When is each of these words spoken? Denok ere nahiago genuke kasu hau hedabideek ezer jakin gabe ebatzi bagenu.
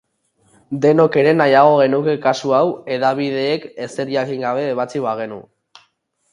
Denok 0.85 1.17
ere 1.23 1.33
nahiago 1.41 1.75
genuke 1.81 2.15
kasu 2.25 2.55
hau 2.61 2.63
hedabideek 2.95 3.71
ezer 3.87 4.17
jakin 4.17 4.45
gabe 4.49 4.67
ebatzi 4.75 5.07
bagenu. 5.09 5.43